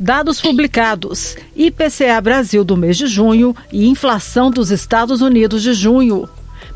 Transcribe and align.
Dados 0.00 0.40
publicados: 0.40 1.36
IPCA 1.56 2.20
Brasil 2.22 2.64
do 2.64 2.76
mês 2.76 2.96
de 2.96 3.06
junho 3.06 3.54
e 3.72 3.86
inflação 3.86 4.50
dos 4.50 4.70
Estados 4.70 5.20
Unidos 5.20 5.62
de 5.62 5.74
junho. 5.74 6.28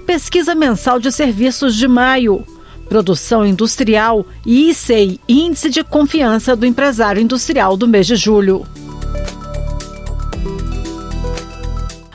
Pesquisa 0.05 0.55
mensal 0.55 0.99
de 0.99 1.11
serviços 1.13 1.75
de 1.77 1.87
maio. 1.87 2.45
Produção 2.89 3.47
industrial 3.47 4.27
e 4.45 4.69
ICEI, 4.69 5.19
Índice 5.29 5.71
de 5.71 5.83
Confiança 5.83 6.55
do 6.55 6.67
Empresário 6.67 7.23
Industrial 7.23 7.77
do 7.77 7.89
mês 7.89 8.07
de 8.07 8.17
julho. 8.17 8.67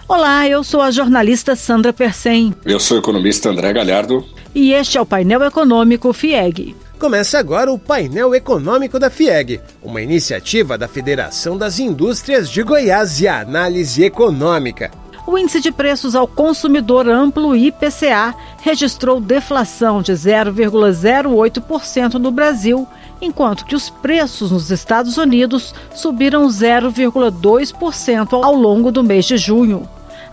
Olá, 0.08 0.48
eu 0.48 0.64
sou 0.64 0.82
a 0.82 0.92
jornalista 0.92 1.56
Sandra 1.56 1.92
Persen. 1.92 2.54
Eu 2.64 2.80
sou 2.80 2.98
o 2.98 3.00
economista 3.00 3.50
André 3.50 3.74
Galhardo. 3.74 4.24
E 4.54 4.72
este 4.72 4.98
é 4.98 5.02
o 5.02 5.06
painel 5.06 5.44
econômico 5.44 6.14
FIEG. 6.14 6.76
Começa 7.00 7.38
agora 7.38 7.72
o 7.72 7.78
painel 7.78 8.34
econômico 8.34 8.98
da 8.98 9.12
FIEG, 9.12 9.62
uma 9.84 10.02
iniciativa 10.02 10.80
da 10.80 10.88
Federação 10.88 11.56
das 11.56 11.78
Indústrias 11.78 12.50
de 12.50 12.64
Goiás 12.64 13.22
e 13.22 13.28
Análise 13.28 14.04
Econômica. 14.04 14.90
O 15.28 15.38
índice 15.38 15.62
de 15.62 15.72
preços 15.72 16.16
ao 16.16 16.28
consumidor 16.28 17.08
amplo 17.08 17.56
IPCA 17.56 18.34
registrou 18.62 19.22
deflação 19.22 20.02
de 20.02 20.12
0,08% 20.12 22.16
no 22.16 22.32
Brasil, 22.32 22.88
enquanto 23.22 23.66
que 23.66 23.76
os 23.76 23.92
preços 23.92 24.52
nos 24.52 24.72
Estados 24.72 25.18
Unidos 25.18 25.76
subiram 25.94 26.48
0,2% 26.48 28.44
ao 28.44 28.56
longo 28.56 28.92
do 28.92 29.04
mês 29.04 29.26
de 29.26 29.38
junho. 29.38 29.88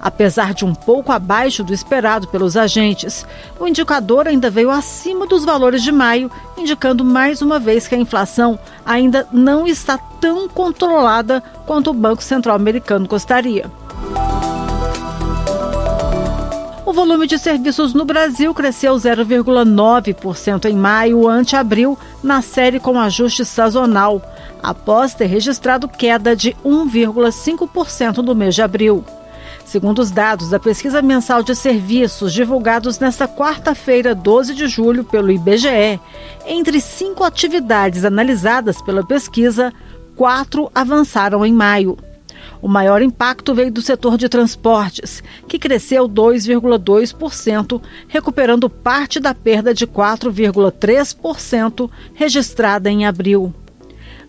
Apesar 0.05 0.53
de 0.53 0.67
um 0.67 0.75
pouco 0.75 1.11
abaixo 1.11 1.65
do 1.65 1.73
esperado 1.73 2.29
pelos 2.29 2.59
agentes, 2.59 3.27
o 3.59 3.67
indicador 3.67 4.29
ainda 4.29 4.51
veio 4.51 4.71
acima 4.71 5.27
dos 5.27 5.47
valores 5.47 5.83
de 5.83 5.91
maio, 5.91 6.30
indicando 6.59 7.03
mais 7.03 7.41
uma 7.41 7.59
vez 7.59 7.89
que 7.89 7.95
a 7.95 7.99
inflação 7.99 8.59
ainda 8.85 9.27
não 9.33 9.67
está 9.67 9.97
tão 9.97 10.47
controlada 10.47 11.43
quanto 11.65 11.88
o 11.88 11.95
Banco 11.95 12.23
Central 12.23 12.55
Americano 12.55 13.09
gostaria. 13.09 13.65
O 16.85 16.93
volume 16.93 17.27
de 17.27 17.39
serviços 17.39 17.95
no 17.95 18.05
Brasil 18.05 18.52
cresceu 18.52 18.95
0,9% 18.96 20.66
em 20.66 20.77
maio 20.77 21.27
ante 21.27 21.57
abril, 21.57 21.99
na 22.23 22.43
série 22.43 22.79
com 22.79 23.01
ajuste 23.01 23.43
sazonal, 23.43 24.21
após 24.63 25.15
ter 25.15 25.24
registrado 25.24 25.89
queda 25.89 26.37
de 26.37 26.55
1,5% 26.63 28.18
no 28.18 28.35
mês 28.35 28.55
de 28.55 28.61
abril. 28.61 29.02
Segundo 29.65 30.01
os 30.01 30.10
dados 30.10 30.51
da 30.51 30.60
pesquisa 30.60 31.01
mensal 31.01 31.43
de 31.43 31.54
serviços 31.54 32.32
divulgados 32.32 32.98
nesta 32.98 33.26
quarta-feira, 33.26 34.15
12 34.15 34.54
de 34.54 34.68
julho, 34.68 35.04
pelo 35.04 35.32
IBGE, 35.32 35.98
entre 36.46 36.80
cinco 36.80 37.24
atividades 37.24 38.04
analisadas 38.04 38.82
pela 38.82 39.04
pesquisa, 39.04 39.73
quatro 40.15 40.71
avançaram 40.74 41.45
em 41.45 41.52
maio. 41.52 41.96
O 42.60 42.68
maior 42.68 43.01
impacto 43.02 43.54
veio 43.54 43.73
do 43.73 43.82
setor 43.82 44.16
de 44.16 44.29
transportes, 44.29 45.21
que 45.48 45.59
cresceu 45.59 46.09
2,2%, 46.09 47.82
recuperando 48.06 48.71
parte 48.71 49.18
da 49.18 49.34
perda 49.34 49.74
de 49.74 49.87
4,3% 49.87 51.90
registrada 52.15 52.90
em 52.90 53.06
abril. 53.06 53.52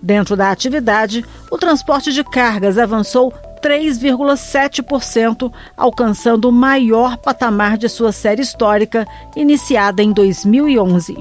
Dentro 0.06 0.38
da 0.38 0.52
atividade, 0.52 1.26
o 1.50 1.58
transporte 1.58 2.14
de 2.14 2.24
cargas 2.24 2.78
avançou 2.78 3.34
3,7%, 3.60 5.52
alcançando 5.76 6.48
o 6.48 6.52
maior 6.52 7.18
patamar 7.18 7.76
de 7.76 7.90
sua 7.90 8.12
série 8.12 8.44
histórica, 8.44 9.08
iniciada 9.36 10.04
em 10.04 10.14
2011. 10.14 11.18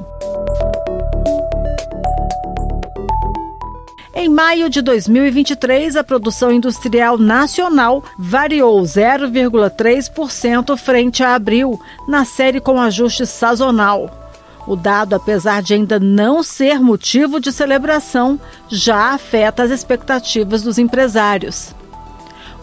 Em 4.14 4.28
maio 4.28 4.68
de 4.68 4.82
2023, 4.82 5.96
a 5.96 6.04
produção 6.04 6.52
industrial 6.52 7.16
nacional 7.16 8.04
variou 8.18 8.82
0,3% 8.82 10.76
frente 10.76 11.22
a 11.22 11.34
abril, 11.34 11.80
na 12.06 12.26
série 12.26 12.60
com 12.60 12.78
ajuste 12.78 13.24
sazonal. 13.24 14.23
O 14.66 14.76
dado, 14.76 15.14
apesar 15.14 15.62
de 15.62 15.74
ainda 15.74 16.00
não 16.00 16.42
ser 16.42 16.80
motivo 16.80 17.38
de 17.38 17.52
celebração, 17.52 18.40
já 18.68 19.12
afeta 19.12 19.62
as 19.62 19.70
expectativas 19.70 20.62
dos 20.62 20.78
empresários. 20.78 21.74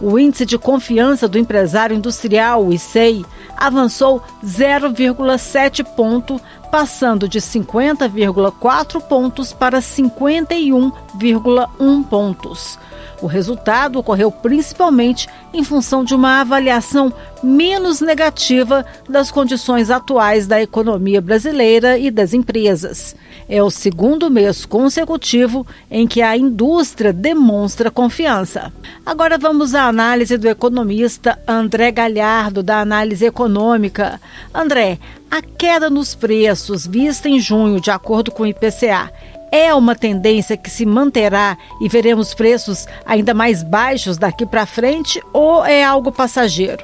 O 0.00 0.18
índice 0.18 0.44
de 0.44 0.58
confiança 0.58 1.28
do 1.28 1.38
empresário 1.38 1.94
industrial, 1.94 2.66
o 2.66 2.72
ICEI, 2.72 3.24
avançou 3.56 4.20
0,7 4.44 5.84
ponto, 5.84 6.40
passando 6.72 7.28
de 7.28 7.40
50,4 7.40 9.00
pontos 9.00 9.52
para 9.52 9.78
51,1 9.78 12.04
pontos. 12.08 12.80
O 13.22 13.28
resultado 13.28 14.00
ocorreu 14.00 14.32
principalmente 14.32 15.28
em 15.54 15.62
função 15.62 16.02
de 16.02 16.12
uma 16.12 16.40
avaliação 16.40 17.12
menos 17.40 18.00
negativa 18.00 18.84
das 19.08 19.30
condições 19.30 19.90
atuais 19.90 20.48
da 20.48 20.60
economia 20.60 21.20
brasileira 21.20 21.96
e 21.96 22.10
das 22.10 22.34
empresas. 22.34 23.14
É 23.48 23.62
o 23.62 23.70
segundo 23.70 24.28
mês 24.28 24.66
consecutivo 24.66 25.64
em 25.88 26.04
que 26.04 26.20
a 26.20 26.36
indústria 26.36 27.12
demonstra 27.12 27.92
confiança. 27.92 28.72
Agora 29.06 29.38
vamos 29.38 29.72
à 29.72 29.84
análise 29.84 30.36
do 30.36 30.48
economista 30.48 31.38
André 31.46 31.92
Galhardo, 31.92 32.60
da 32.60 32.80
Análise 32.80 33.24
Econômica. 33.24 34.20
André, 34.52 34.98
a 35.30 35.40
queda 35.40 35.88
nos 35.88 36.14
preços 36.14 36.86
vista 36.86 37.28
em 37.28 37.40
junho, 37.40 37.80
de 37.80 37.90
acordo 37.90 38.30
com 38.30 38.42
o 38.42 38.46
IPCA, 38.46 39.10
é 39.52 39.74
uma 39.74 39.94
tendência 39.94 40.56
que 40.56 40.70
se 40.70 40.86
manterá 40.86 41.58
e 41.78 41.88
veremos 41.88 42.32
preços 42.32 42.86
ainda 43.04 43.34
mais 43.34 43.62
baixos 43.62 44.16
daqui 44.16 44.46
para 44.46 44.64
frente 44.64 45.22
ou 45.30 45.62
é 45.64 45.84
algo 45.84 46.10
passageiro? 46.10 46.82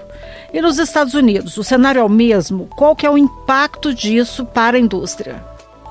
E 0.52 0.60
nos 0.60 0.78
Estados 0.78 1.14
Unidos, 1.14 1.56
o 1.56 1.64
cenário 1.64 2.00
é 2.00 2.04
o 2.04 2.08
mesmo? 2.08 2.68
Qual 2.76 2.94
que 2.94 3.06
é 3.06 3.10
o 3.10 3.16
impacto 3.16 3.94
disso 3.94 4.44
para 4.44 4.76
a 4.76 4.80
indústria? 4.80 5.42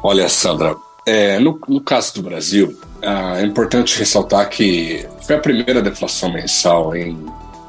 Olha, 0.04 0.30
Sandra, 0.30 0.76
é, 1.06 1.40
no, 1.40 1.60
no, 1.68 1.82
caso 1.82 2.14
do 2.16 2.22
Brasil, 2.22 2.78
é 3.02 3.44
importante 3.44 3.98
ressaltar 3.98 4.48
que 4.50 5.06
foi 5.26 5.36
a 5.36 5.40
primeira 5.40 5.82
deflação 5.82 6.32
mensal 6.32 6.96
em, 6.96 7.26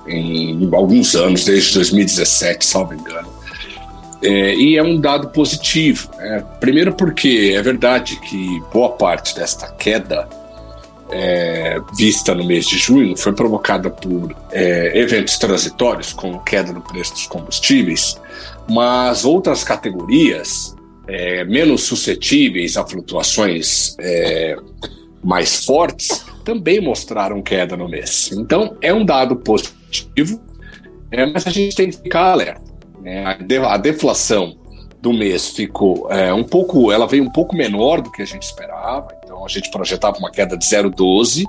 em 0.07 0.69
alguns 0.75 1.15
anos, 1.15 1.45
desde 1.45 1.75
2017, 1.75 2.65
salvo 2.65 2.95
engano. 2.95 3.38
É, 4.23 4.55
e 4.55 4.77
é 4.77 4.83
um 4.83 5.01
dado 5.01 5.29
positivo. 5.29 6.11
Né? 6.17 6.45
Primeiro, 6.61 6.93
porque 6.93 7.55
é 7.57 7.63
verdade 7.63 8.19
que 8.21 8.61
boa 8.73 8.91
parte 8.91 9.35
desta 9.35 9.69
queda 9.73 10.29
é, 11.11 11.79
vista 11.97 12.35
no 12.35 12.45
mês 12.45 12.67
de 12.67 12.77
junho 12.77 13.17
foi 13.17 13.33
provocada 13.33 13.91
por 13.91 14.35
é, 14.53 14.99
eventos 14.99 15.39
transitórios, 15.39 16.13
como 16.13 16.43
queda 16.43 16.73
no 16.73 16.81
preço 16.81 17.13
dos 17.13 17.27
combustíveis, 17.27 18.21
mas 18.69 19.25
outras 19.25 19.65
categorias 19.65 20.77
é, 21.07 21.45
menos 21.45 21.85
suscetíveis 21.85 22.77
a 22.77 22.87
flutuações 22.87 23.97
é, 23.99 24.57
mais 25.25 25.65
fortes 25.65 26.25
também 26.45 26.81
mostraram 26.81 27.43
queda 27.43 27.77
no 27.77 27.89
mês. 27.89 28.31
Então, 28.33 28.77
é 28.81 28.93
um 28.93 29.05
dado 29.05 29.37
positivo, 29.37 30.41
é, 31.11 31.27
mas 31.27 31.47
a 31.47 31.51
gente 31.51 31.75
tem 31.75 31.91
que 31.91 31.97
ficar 31.97 32.33
alerta. 32.33 32.68
É, 33.09 33.25
a 33.65 33.77
deflação 33.79 34.59
do 35.01 35.15
mês 35.15 35.49
ficou 35.49 36.13
é, 36.13 36.33
um 36.35 36.45
pouco, 36.45 36.93
ela 36.93 37.07
veio 37.07 37.25
um 37.25 37.31
pouco 37.31 37.57
menor 37.57 38.03
do 38.03 38.11
que 38.11 38.21
a 38.21 38.27
gente 38.27 38.43
esperava. 38.43 39.09
Então 39.25 39.45
a 39.45 39.49
gente 39.49 39.71
projetava 39.71 40.19
uma 40.19 40.31
queda 40.31 40.59
de 40.59 40.67
0,12. 40.67 41.45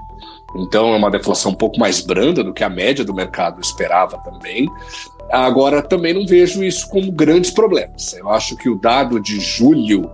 Então 0.55 0.93
é 0.93 0.97
uma 0.97 1.11
deflação 1.11 1.51
um 1.51 1.55
pouco 1.55 1.77
mais 1.77 1.99
branda 1.99 2.43
do 2.43 2.53
que 2.53 2.63
a 2.63 2.69
média 2.69 3.03
do 3.03 3.13
mercado 3.13 3.59
esperava 3.59 4.17
também. 4.19 4.69
Agora 5.29 5.81
também 5.81 6.13
não 6.13 6.25
vejo 6.25 6.63
isso 6.63 6.87
como 6.87 7.11
grandes 7.11 7.51
problemas. 7.51 8.13
Eu 8.13 8.29
acho 8.29 8.55
que 8.55 8.69
o 8.69 8.79
dado 8.79 9.19
de 9.19 9.39
julho 9.39 10.09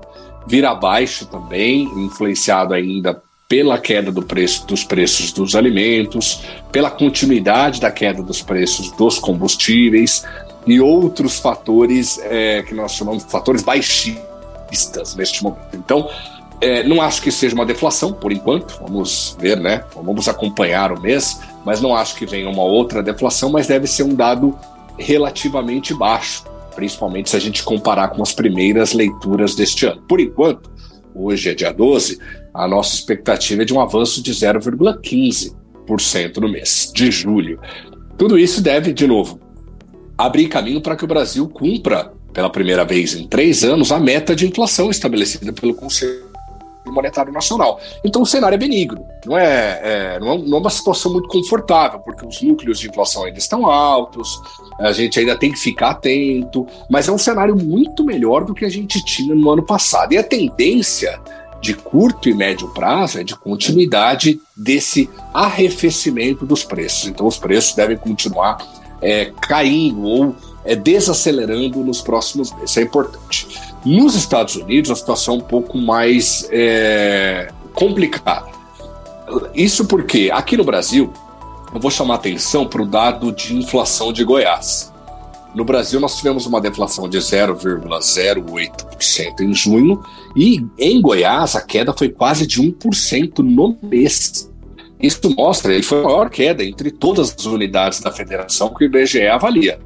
vira 0.47 0.71
abaixo 0.71 1.27
também, 1.27 1.83
influenciado 1.95 2.73
ainda 2.73 3.21
pela 3.47 3.77
queda 3.77 4.11
do 4.11 4.23
preço 4.23 4.65
dos 4.65 4.83
preços 4.83 5.31
dos 5.31 5.55
alimentos, 5.55 6.41
pela 6.71 6.89
continuidade 6.89 7.79
da 7.79 7.91
queda 7.91 8.23
dos 8.23 8.41
preços 8.41 8.91
dos 8.91 9.19
combustíveis, 9.19 10.25
e 10.65 10.79
outros 10.79 11.39
fatores 11.39 12.19
é, 12.23 12.63
que 12.63 12.73
nós 12.73 12.93
chamamos 12.93 13.23
de 13.23 13.31
fatores 13.31 13.61
baixistas 13.61 15.15
neste 15.15 15.43
momento. 15.43 15.67
Então, 15.73 16.09
é, 16.61 16.83
não 16.83 17.01
acho 17.01 17.21
que 17.21 17.31
seja 17.31 17.53
uma 17.53 17.65
deflação, 17.65 18.13
por 18.13 18.31
enquanto, 18.31 18.79
vamos 18.81 19.35
ver, 19.39 19.59
né? 19.59 19.83
Vamos 19.95 20.27
acompanhar 20.27 20.91
o 20.91 20.99
mês, 20.99 21.39
mas 21.65 21.81
não 21.81 21.95
acho 21.95 22.15
que 22.15 22.25
venha 22.25 22.49
uma 22.49 22.63
outra 22.63 23.03
deflação, 23.03 23.51
mas 23.51 23.67
deve 23.67 23.85
ser 23.87 24.03
um 24.03 24.15
dado 24.15 24.57
relativamente 24.97 25.93
baixo, 25.93 26.45
principalmente 26.75 27.29
se 27.29 27.35
a 27.35 27.39
gente 27.39 27.63
comparar 27.63 28.07
com 28.09 28.23
as 28.23 28.33
primeiras 28.33 28.93
leituras 28.93 29.53
deste 29.53 29.85
ano. 29.85 30.01
Por 30.07 30.19
enquanto, 30.19 30.71
hoje 31.13 31.49
é 31.49 31.53
dia 31.53 31.71
12, 31.71 32.17
a 32.53 32.67
nossa 32.67 32.95
expectativa 32.95 33.61
é 33.63 33.65
de 33.65 33.73
um 33.73 33.81
avanço 33.81 34.23
de 34.23 34.31
0,15% 34.31 36.37
no 36.37 36.49
mês 36.49 36.91
de 36.93 37.11
julho. 37.11 37.59
Tudo 38.17 38.39
isso 38.39 38.61
deve, 38.61 38.93
de 38.93 39.05
novo, 39.05 39.41
abrir 40.17 40.47
caminho 40.47 40.81
para 40.81 40.95
que 40.95 41.03
o 41.03 41.07
Brasil 41.07 41.47
cumpra, 41.47 42.11
pela 42.33 42.49
primeira 42.49 42.83
vez 42.83 43.15
em 43.15 43.27
três 43.27 43.63
anos, 43.63 43.91
a 43.91 43.99
meta 43.99 44.35
de 44.35 44.47
inflação 44.47 44.89
estabelecida 44.89 45.53
pelo 45.53 45.73
Conselho 45.73 46.25
Monetário 46.85 47.31
Nacional. 47.31 47.79
Então 48.03 48.21
o 48.21 48.25
cenário 48.25 48.55
é 48.55 48.57
benigno, 48.57 49.03
não 49.25 49.37
é, 49.37 49.45
é, 49.45 50.15
é, 50.15 50.19
não 50.19 50.57
é 50.57 50.59
uma 50.59 50.69
situação 50.69 51.11
muito 51.11 51.27
confortável, 51.27 51.99
porque 51.99 52.25
os 52.25 52.41
núcleos 52.41 52.79
de 52.79 52.89
inflação 52.89 53.23
ainda 53.23 53.39
estão 53.39 53.65
altos, 53.65 54.39
a 54.79 54.91
gente 54.91 55.19
ainda 55.19 55.37
tem 55.37 55.51
que 55.51 55.59
ficar 55.59 55.91
atento, 55.91 56.65
mas 56.89 57.07
é 57.07 57.11
um 57.11 57.17
cenário 57.17 57.55
muito 57.55 58.03
melhor 58.03 58.45
do 58.45 58.53
que 58.53 58.65
a 58.65 58.69
gente 58.69 59.03
tinha 59.03 59.33
no 59.33 59.49
ano 59.49 59.63
passado. 59.63 60.13
E 60.13 60.17
a 60.17 60.23
tendência 60.23 61.19
de 61.61 61.73
curto 61.73 62.29
e 62.29 62.33
médio 62.33 62.67
prazo 62.69 63.19
é 63.19 63.23
de 63.23 63.35
continuidade 63.35 64.39
desse 64.55 65.09
arrefecimento 65.33 66.45
dos 66.45 66.63
preços. 66.63 67.07
Então, 67.07 67.25
os 67.25 67.37
preços 67.37 67.73
devem 67.73 67.97
continuar 67.97 68.57
é, 69.01 69.31
caindo 69.41 70.03
ou 70.03 70.35
é, 70.63 70.75
desacelerando 70.75 71.79
nos 71.79 72.01
próximos 72.01 72.51
meses. 72.51 72.71
Isso 72.71 72.79
é 72.79 72.83
importante. 72.83 73.47
Nos 73.85 74.15
Estados 74.15 74.55
Unidos, 74.55 74.89
a 74.89 74.95
situação 74.95 75.35
é 75.35 75.37
um 75.37 75.41
pouco 75.41 75.77
mais 75.77 76.47
é, 76.51 77.51
complicada. 77.73 78.47
Isso 79.53 79.85
porque 79.85 80.31
aqui 80.33 80.57
no 80.57 80.63
Brasil, 80.63 81.13
eu 81.73 81.79
vou 81.79 81.91
chamar 81.91 82.15
atenção 82.15 82.67
para 82.67 82.81
o 82.81 82.85
dado 82.85 83.31
de 83.31 83.55
inflação 83.55 84.11
de 84.11 84.23
Goiás. 84.23 84.91
No 85.53 85.63
Brasil, 85.63 85.99
nós 86.01 86.17
tivemos 86.17 86.45
uma 86.45 86.59
deflação 86.59 87.07
de 87.07 87.17
0,08% 87.17 89.39
em 89.39 89.53
junho 89.53 90.03
e 90.35 90.61
em 90.77 91.01
Goiás 91.01 91.55
a 91.55 91.61
queda 91.61 91.93
foi 91.93 92.09
quase 92.09 92.45
de 92.45 92.61
1% 92.61 93.39
no 93.39 93.77
mês. 93.81 94.51
Isso 95.05 95.29
mostra, 95.35 95.71
ele 95.71 95.83
foi 95.83 95.99
a 95.99 96.03
maior 96.03 96.31
queda 96.31 96.63
entre 96.63 96.89
todas 96.89 97.35
as 97.37 97.45
unidades 97.45 97.99
da 97.99 98.11
federação 98.11 98.73
que 98.73 98.83
o 98.83 98.85
IBGE 98.85 99.27
avalia. 99.27 99.79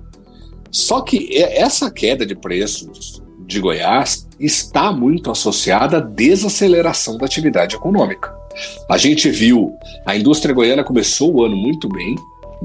Só 0.71 1.01
que 1.01 1.36
essa 1.38 1.92
queda 1.92 2.25
de 2.25 2.36
preços 2.36 3.21
de 3.45 3.60
Goiás 3.60 4.25
está 4.39 4.94
muito 4.94 5.30
associada 5.30 5.98
à 5.98 6.00
desaceleração 6.00 7.18
da 7.18 7.25
atividade 7.25 7.75
econômica. 7.75 8.33
A 8.89 8.98
gente 8.98 9.30
viu, 9.30 9.74
a 10.06 10.16
indústria 10.16 10.56
goiana 10.56 10.86
começou 10.86 11.33
o 11.33 11.44
ano 11.44 11.57
muito 11.57 11.89
bem, 11.89 12.16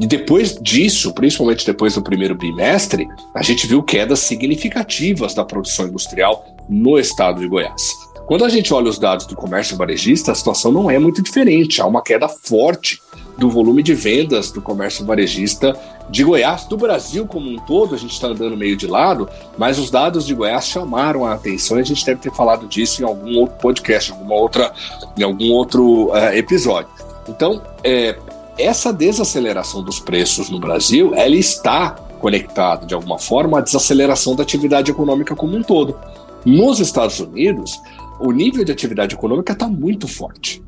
e 0.00 0.06
depois 0.06 0.56
disso, 0.60 1.12
principalmente 1.12 1.66
depois 1.66 1.94
do 1.94 2.02
primeiro 2.02 2.36
bimestre, 2.36 3.08
a 3.34 3.42
gente 3.42 3.66
viu 3.66 3.82
quedas 3.82 4.20
significativas 4.20 5.34
da 5.34 5.44
produção 5.44 5.86
industrial 5.88 6.44
no 6.68 6.98
estado 6.98 7.40
de 7.40 7.48
Goiás. 7.48 8.03
Quando 8.26 8.44
a 8.44 8.48
gente 8.48 8.72
olha 8.72 8.88
os 8.88 8.98
dados 8.98 9.26
do 9.26 9.36
comércio 9.36 9.76
varejista, 9.76 10.32
a 10.32 10.34
situação 10.34 10.72
não 10.72 10.90
é 10.90 10.98
muito 10.98 11.22
diferente. 11.22 11.82
Há 11.82 11.86
uma 11.86 12.02
queda 12.02 12.26
forte 12.26 13.02
do 13.36 13.50
volume 13.50 13.82
de 13.82 13.94
vendas 13.94 14.50
do 14.50 14.62
comércio 14.62 15.04
varejista 15.04 15.78
de 16.08 16.24
Goiás, 16.24 16.64
do 16.64 16.76
Brasil 16.76 17.26
como 17.26 17.50
um 17.50 17.56
todo, 17.56 17.94
a 17.94 17.98
gente 17.98 18.12
está 18.12 18.28
andando 18.28 18.56
meio 18.56 18.76
de 18.76 18.86
lado, 18.86 19.28
mas 19.58 19.78
os 19.78 19.90
dados 19.90 20.26
de 20.26 20.34
Goiás 20.34 20.66
chamaram 20.66 21.24
a 21.24 21.34
atenção 21.34 21.78
e 21.78 21.80
a 21.80 21.84
gente 21.84 22.04
deve 22.04 22.20
ter 22.20 22.32
falado 22.32 22.66
disso 22.66 23.02
em 23.02 23.04
algum 23.04 23.38
outro 23.38 23.56
podcast, 23.56 24.10
em, 24.10 24.14
alguma 24.14 24.34
outra, 24.34 24.72
em 25.18 25.22
algum 25.22 25.50
outro 25.50 26.10
uh, 26.10 26.32
episódio. 26.34 26.90
Então, 27.28 27.60
é, 27.82 28.16
essa 28.56 28.92
desaceleração 28.92 29.82
dos 29.82 29.98
preços 29.98 30.48
no 30.48 30.60
Brasil, 30.60 31.14
ela 31.14 31.36
está 31.36 31.90
conectada 32.20 32.86
de 32.86 32.94
alguma 32.94 33.18
forma 33.18 33.58
à 33.58 33.60
desaceleração 33.60 34.34
da 34.34 34.42
atividade 34.42 34.90
econômica 34.90 35.34
como 35.34 35.56
um 35.56 35.62
todo. 35.62 35.98
Nos 36.44 36.78
Estados 36.78 37.18
Unidos, 37.20 37.80
o 38.20 38.32
nível 38.32 38.64
de 38.64 38.72
atividade 38.72 39.14
econômica 39.14 39.52
está 39.52 39.68
muito 39.68 40.06
forte. 40.06 40.62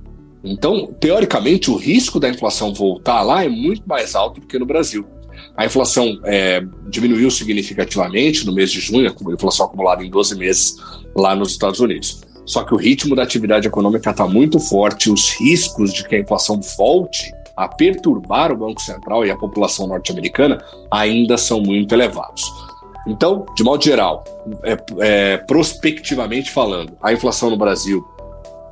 Então, 0.45 0.95
teoricamente, 1.01 1.71
o 1.71 1.77
risco 1.77 2.21
da 2.21 2.29
inflação 2.29 2.73
voltar 2.73 3.23
lá 3.23 3.45
é 3.45 3.49
muito 3.49 3.83
mais 3.87 4.15
alto 4.15 4.41
do 4.41 4.47
que 4.47 4.59
no 4.59 4.67
Brasil. 4.67 5.05
A 5.57 5.67
inflação 5.67 6.21
é, 6.25 6.65
diminuiu 6.89 7.31
significativamente 7.31 8.47
no 8.47 8.53
mês 8.53 8.71
de 8.71 8.81
junho, 8.81 9.09
a 9.09 9.33
inflação 9.33 9.67
acumulada 9.67 10.05
em 10.05 10.11
12 10.11 10.37
meses 10.37 10.77
lá 11.15 11.35
nos 11.35 11.51
Estados 11.51 11.81
Unidos. 11.81 12.21
Só 12.45 12.63
que 12.63 12.73
o 12.73 12.77
ritmo 12.77 13.17
da 13.17 13.25
atividade 13.25 13.67
econômica 13.67 14.11
está 14.11 14.27
muito 14.27 14.61
forte, 14.61 15.11
os 15.11 15.31
riscos 15.33 15.93
de 15.93 16.07
que 16.07 16.15
a 16.15 16.21
inflação 16.21 16.61
volte 16.79 17.33
a 17.57 17.67
perturbar 17.67 18.53
o 18.53 18.57
Banco 18.57 18.81
Central 18.81 19.25
e 19.25 19.31
a 19.31 19.37
população 19.37 19.87
norte-americana 19.87 20.63
ainda 20.91 21.37
são 21.37 21.61
muito 21.61 21.93
elevados. 21.93 22.45
Então, 23.07 23.47
de 23.55 23.63
modo 23.63 23.85
geral, 23.85 24.25
é, 24.63 24.77
é, 24.99 25.37
prospectivamente 25.37 26.51
falando, 26.51 26.93
a 27.01 27.13
inflação 27.13 27.51
no 27.51 27.57
Brasil 27.57 28.05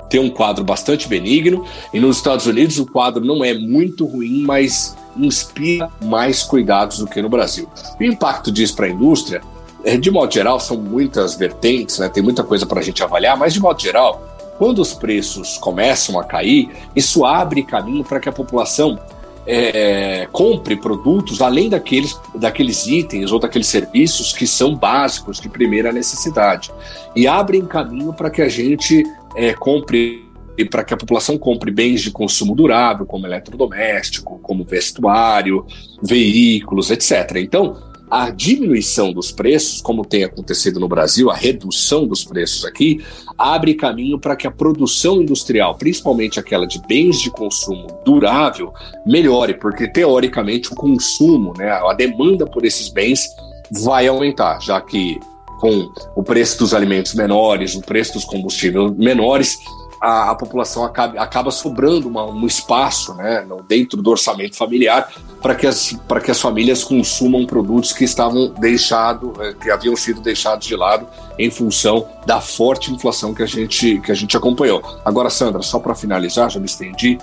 tem 0.09 0.19
um 0.19 0.29
quadro 0.29 0.63
bastante 0.63 1.07
benigno 1.07 1.65
e 1.93 1.99
nos 1.99 2.17
Estados 2.17 2.45
Unidos 2.45 2.77
o 2.77 2.85
quadro 2.85 3.23
não 3.23 3.43
é 3.43 3.53
muito 3.53 4.05
ruim, 4.05 4.43
mas 4.43 4.95
inspira 5.17 5.89
mais 6.03 6.43
cuidados 6.43 6.99
do 6.99 7.07
que 7.07 7.21
no 7.21 7.29
Brasil. 7.29 7.69
O 7.99 8.03
impacto 8.03 8.51
disso 8.51 8.75
para 8.75 8.87
a 8.87 8.89
indústria, 8.89 9.41
é, 9.83 9.97
de 9.97 10.11
modo 10.11 10.33
geral, 10.33 10.59
são 10.59 10.77
muitas 10.77 11.35
vertentes, 11.35 11.99
né? 11.99 12.09
tem 12.09 12.21
muita 12.21 12.43
coisa 12.43 12.65
para 12.65 12.79
a 12.79 12.83
gente 12.83 13.01
avaliar, 13.03 13.37
mas 13.37 13.53
de 13.53 13.59
modo 13.59 13.81
geral, 13.81 14.21
quando 14.57 14.79
os 14.79 14.93
preços 14.93 15.57
começam 15.57 16.19
a 16.19 16.23
cair, 16.23 16.69
isso 16.95 17.25
abre 17.25 17.63
caminho 17.63 18.03
para 18.03 18.19
que 18.19 18.29
a 18.29 18.31
população 18.31 18.99
é, 19.47 20.27
compre 20.31 20.75
produtos 20.75 21.41
além 21.41 21.69
daqueles, 21.69 22.19
daqueles 22.33 22.87
itens 22.87 23.31
ou 23.31 23.39
daqueles 23.39 23.67
serviços 23.67 24.33
que 24.33 24.47
são 24.47 24.75
básicos 24.75 25.39
de 25.39 25.49
primeira 25.49 25.91
necessidade 25.91 26.71
e 27.15 27.27
abrem 27.27 27.65
caminho 27.65 28.13
para 28.13 28.29
que 28.29 28.41
a 28.41 28.49
gente 28.49 29.03
é, 29.35 29.53
compre 29.53 30.25
e 30.57 30.63
para 30.63 30.83
que 30.83 30.93
a 30.93 30.97
população 30.97 31.37
compre 31.37 31.69
bens 31.69 32.01
de 32.01 32.11
consumo 32.11 32.55
durável, 32.55 33.05
como 33.05 33.27
eletrodoméstico, 33.27 34.39
como 34.39 34.63
vestuário, 34.63 35.65
veículos, 36.01 36.91
etc. 36.91 37.35
Então, 37.37 37.77
a 38.09 38.29
diminuição 38.29 39.11
dos 39.11 39.31
preços, 39.31 39.81
como 39.81 40.05
tem 40.05 40.23
acontecido 40.23 40.79
no 40.79 40.87
Brasil, 40.87 41.29
a 41.29 41.35
redução 41.35 42.07
dos 42.07 42.23
preços 42.23 42.65
aqui, 42.65 43.03
abre 43.37 43.73
caminho 43.73 44.19
para 44.19 44.35
que 44.35 44.47
a 44.47 44.51
produção 44.51 45.21
industrial, 45.21 45.75
principalmente 45.75 46.39
aquela 46.39 46.67
de 46.67 46.79
bens 46.87 47.19
de 47.19 47.31
consumo 47.31 47.87
durável, 48.05 48.73
melhore, 49.05 49.55
porque 49.55 49.87
teoricamente 49.87 50.71
o 50.71 50.75
consumo, 50.75 51.53
né, 51.57 51.71
a 51.71 51.93
demanda 51.93 52.45
por 52.45 52.63
esses 52.65 52.89
bens 52.89 53.27
vai 53.71 54.07
aumentar, 54.07 54.61
já 54.61 54.79
que 54.79 55.19
com 55.59 55.91
o 56.15 56.23
preço 56.23 56.59
dos 56.59 56.73
alimentos 56.73 57.13
menores, 57.15 57.75
o 57.75 57.81
preço 57.81 58.13
dos 58.13 58.25
combustíveis 58.25 58.91
menores, 58.97 59.57
a, 60.05 60.29
a 60.29 60.35
população 60.35 60.85
acaba, 60.85 61.19
acaba 61.19 61.49
sobrando 61.49 62.07
uma, 62.07 62.23
um 62.23 62.45
espaço 62.45 63.15
né, 63.15 63.43
dentro 63.67 64.03
do 64.03 64.11
orçamento 64.11 64.55
familiar 64.55 65.11
para 65.41 65.55
que, 65.55 65.65
as, 65.65 65.97
que 66.23 66.31
as 66.31 66.39
famílias 66.39 66.83
consumam 66.83 67.43
produtos 67.47 67.91
que 67.91 68.03
estavam 68.03 68.49
deixados, 68.49 69.31
eh, 69.39 69.55
que 69.59 69.71
haviam 69.71 69.95
sido 69.95 70.21
deixados 70.21 70.67
de 70.67 70.75
lado 70.75 71.07
em 71.39 71.49
função 71.49 72.07
da 72.23 72.39
forte 72.39 72.91
inflação 72.91 73.33
que 73.33 73.41
a 73.41 73.47
gente, 73.47 73.99
que 74.01 74.11
a 74.11 74.15
gente 74.15 74.37
acompanhou. 74.37 74.83
Agora, 75.03 75.29
Sandra, 75.31 75.63
só 75.63 75.79
para 75.79 75.95
finalizar, 75.95 76.51
já 76.51 76.59
me 76.59 76.67
estendi, 76.67 77.17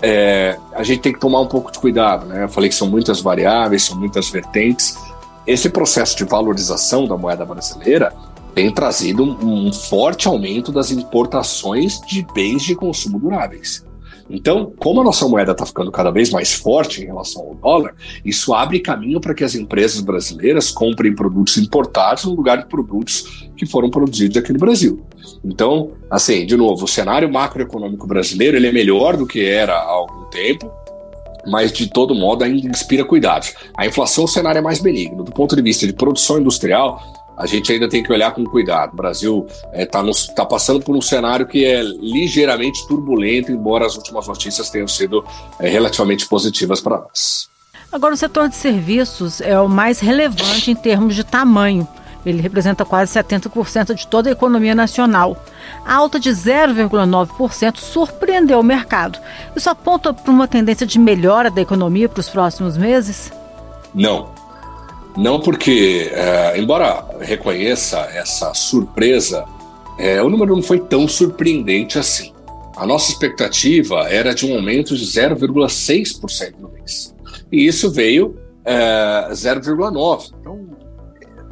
é, 0.00 0.56
a 0.74 0.82
gente 0.82 1.00
tem 1.00 1.12
que 1.12 1.20
tomar 1.20 1.40
um 1.40 1.46
pouco 1.46 1.70
de 1.70 1.78
cuidado, 1.78 2.24
né? 2.26 2.44
Eu 2.44 2.48
falei 2.48 2.70
que 2.70 2.74
são 2.74 2.88
muitas 2.88 3.20
variáveis, 3.20 3.84
são 3.84 3.96
muitas 3.96 4.30
vertentes. 4.30 4.98
Esse 5.46 5.68
processo 5.68 6.16
de 6.16 6.24
valorização 6.24 7.06
da 7.06 7.16
moeda 7.16 7.44
brasileira 7.44 8.12
tem 8.54 8.70
trazido 8.70 9.22
um, 9.24 9.72
forte 9.72 10.28
aumento 10.28 10.70
das 10.70 10.90
importações 10.90 12.00
de 12.02 12.26
bens 12.34 12.62
de 12.62 12.74
consumo 12.74 13.18
duráveis. 13.18 13.84
Então, 14.30 14.72
como 14.78 15.00
a 15.00 15.04
nossa 15.04 15.28
moeda 15.28 15.52
está 15.52 15.66
ficando 15.66 15.90
cada 15.90 16.10
vez 16.10 16.30
mais 16.30 16.54
forte 16.54 17.02
em 17.02 17.06
relação 17.06 17.42
ao 17.42 17.54
dólar, 17.54 17.94
isso 18.24 18.54
abre 18.54 18.80
caminho 18.80 19.20
para 19.20 19.34
que 19.34 19.44
as 19.44 19.54
empresas 19.54 20.00
brasileiras 20.00 20.70
comprem 20.70 21.14
produtos 21.14 21.58
importados 21.58 22.24
no 22.24 22.34
lugar 22.34 22.58
de 22.58 22.66
produtos 22.66 23.46
que 23.56 23.66
foram 23.66 23.90
produzidos 23.90 24.36
aqui 24.36 24.52
no 24.52 24.58
Brasil. 24.58 25.04
Então, 25.44 25.92
assim, 26.10 26.46
de 26.46 26.56
novo, 26.56 26.84
o 26.84 26.88
cenário 26.88 27.30
macroeconômico 27.30 28.06
brasileiro 28.06 28.56
ele 28.56 28.68
é 28.68 28.72
melhor 28.72 29.16
do 29.16 29.26
que 29.26 29.44
era 29.44 29.74
há 29.74 29.90
algum 29.90 30.24
tempo, 30.30 30.70
mas 31.46 31.72
de 31.72 31.88
todo 31.88 32.14
modo 32.14 32.44
ainda 32.44 32.68
inspira 32.68 33.04
cuidados. 33.04 33.52
A 33.76 33.86
inflação, 33.86 34.24
o 34.24 34.28
cenário 34.28 34.60
é 34.60 34.62
mais 34.62 34.80
benigno. 34.80 35.24
Do 35.24 35.32
ponto 35.32 35.56
de 35.56 35.62
vista 35.62 35.86
de 35.86 35.92
produção 35.92 36.38
industrial, 36.38 37.02
a 37.36 37.46
gente 37.46 37.72
ainda 37.72 37.88
tem 37.88 38.02
que 38.02 38.12
olhar 38.12 38.32
com 38.32 38.44
cuidado. 38.44 38.92
O 38.92 38.96
Brasil 38.96 39.46
está 39.72 39.72
é, 39.72 39.86
tá 39.86 40.02
tá 40.34 40.46
passando 40.46 40.80
por 40.80 40.96
um 40.96 41.00
cenário 41.00 41.46
que 41.46 41.64
é 41.64 41.82
ligeiramente 41.82 42.86
turbulento, 42.86 43.50
embora 43.50 43.86
as 43.86 43.96
últimas 43.96 44.26
notícias 44.26 44.70
tenham 44.70 44.88
sido 44.88 45.24
é, 45.58 45.68
relativamente 45.68 46.26
positivas 46.26 46.80
para 46.80 46.98
nós. 46.98 47.50
Agora, 47.90 48.14
o 48.14 48.16
setor 48.16 48.48
de 48.48 48.56
serviços 48.56 49.40
é 49.40 49.58
o 49.60 49.68
mais 49.68 50.00
relevante 50.00 50.70
em 50.70 50.74
termos 50.74 51.14
de 51.14 51.24
tamanho. 51.24 51.86
Ele 52.24 52.40
representa 52.40 52.84
quase 52.84 53.12
70% 53.12 53.94
de 53.94 54.06
toda 54.06 54.28
a 54.28 54.32
economia 54.32 54.74
nacional. 54.74 55.36
A 55.84 55.94
alta 55.94 56.18
de 56.18 56.30
0,9% 56.30 57.76
surpreendeu 57.78 58.60
o 58.60 58.62
mercado. 58.62 59.18
Isso 59.56 59.68
aponta 59.68 60.14
para 60.14 60.32
uma 60.32 60.46
tendência 60.46 60.86
de 60.86 60.98
melhora 60.98 61.50
da 61.50 61.60
economia 61.60 62.08
para 62.08 62.20
os 62.20 62.28
próximos 62.28 62.76
meses? 62.76 63.32
Não, 63.92 64.31
não 65.16 65.40
porque, 65.40 66.10
é, 66.12 66.58
embora 66.58 67.04
reconheça 67.20 67.98
essa 68.14 68.54
surpresa, 68.54 69.44
é, 69.98 70.22
o 70.22 70.30
número 70.30 70.54
não 70.54 70.62
foi 70.62 70.78
tão 70.80 71.06
surpreendente 71.06 71.98
assim. 71.98 72.32
A 72.76 72.86
nossa 72.86 73.12
expectativa 73.12 74.08
era 74.08 74.34
de 74.34 74.46
um 74.46 74.54
aumento 74.56 74.96
de 74.96 75.04
0,6% 75.04 76.54
no 76.58 76.70
mês. 76.70 77.14
E 77.50 77.66
isso 77.66 77.90
veio 77.90 78.36
é, 78.64 79.28
0,9%. 79.30 80.32
Então, 80.40 80.72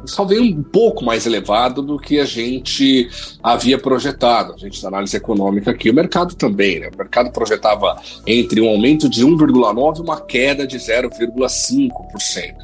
só 0.05 0.25
veio 0.25 0.43
um 0.43 0.63
pouco 0.63 1.05
mais 1.05 1.27
elevado 1.27 1.81
do 1.81 1.99
que 1.99 2.19
a 2.19 2.25
gente 2.25 3.07
havia 3.41 3.77
projetado. 3.77 4.53
A 4.53 4.57
gente 4.57 4.81
da 4.81 4.87
análise 4.87 5.15
econômica 5.15 5.71
aqui, 5.71 5.89
o 5.89 5.93
mercado 5.93 6.35
também, 6.35 6.79
né? 6.79 6.89
O 6.93 6.97
mercado 6.97 7.31
projetava 7.31 8.01
entre 8.25 8.59
um 8.61 8.69
aumento 8.69 9.07
de 9.07 9.23
1,9% 9.25 9.99
e 9.99 10.01
uma 10.01 10.19
queda 10.19 10.65
de 10.65 10.77
0,5%. 10.77 11.91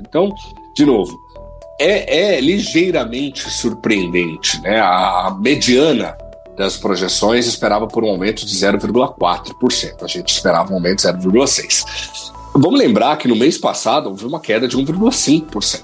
Então, 0.01 0.33
de 0.77 0.85
novo, 0.85 1.19
é, 1.79 2.35
é, 2.35 2.41
ligeiramente 2.41 3.49
surpreendente, 3.49 4.61
né? 4.61 4.79
A, 4.79 5.35
mediana 5.39 6.15
das 6.55 6.77
projeções 6.77 7.47
esperava 7.47 7.87
por 7.87 8.03
um 8.03 8.09
aumento 8.09 8.45
de 8.45 8.55
0,4%. 8.55 10.03
A 10.03 10.07
gente 10.07 10.29
esperava 10.29 10.71
um 10.71 10.75
aumento 10.75 10.99
de 10.99 11.07
0,6%. 11.07 11.83
Vamos 12.53 12.79
lembrar 12.79 13.17
que 13.17 13.27
no 13.27 13.35
mês 13.35 13.57
passado 13.57 14.09
houve 14.09 14.25
uma 14.25 14.39
queda 14.39 14.67
de 14.67 14.77
1,5%. 14.77 15.83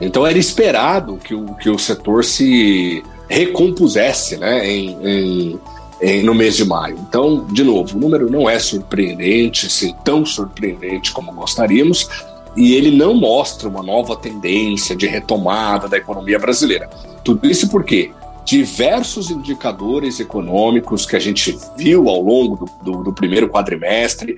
Então 0.00 0.24
era 0.24 0.38
esperado 0.38 1.16
que 1.16 1.34
o, 1.34 1.54
que 1.54 1.68
o 1.68 1.78
setor 1.78 2.24
se 2.24 3.02
recompusesse 3.28 4.36
né, 4.36 4.68
em, 4.68 5.58
em, 6.00 6.22
no 6.22 6.34
mês 6.34 6.56
de 6.56 6.64
maio. 6.64 6.98
Então, 7.08 7.46
de 7.46 7.64
novo, 7.64 7.96
o 7.96 8.00
número 8.00 8.30
não 8.30 8.48
é 8.48 8.58
surpreendente, 8.60 9.66
assim, 9.66 9.94
tão 10.04 10.24
surpreendente 10.24 11.12
como 11.12 11.32
gostaríamos, 11.32 12.08
e 12.56 12.74
ele 12.74 12.90
não 12.90 13.14
mostra 13.14 13.68
uma 13.68 13.82
nova 13.82 14.16
tendência 14.16 14.94
de 14.94 15.06
retomada 15.06 15.88
da 15.88 15.96
economia 15.96 16.38
brasileira. 16.38 16.88
Tudo 17.24 17.48
isso 17.48 17.68
porque 17.68 18.10
diversos 18.44 19.30
indicadores 19.30 20.20
econômicos 20.20 21.06
que 21.06 21.16
a 21.16 21.18
gente 21.18 21.56
viu 21.76 22.08
ao 22.08 22.20
longo 22.20 22.56
do, 22.56 22.92
do, 22.92 23.04
do 23.04 23.12
primeiro 23.12 23.48
quadrimestre, 23.48 24.36